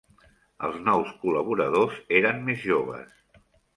[0.67, 3.15] Els nous col·laboradors eren més joves.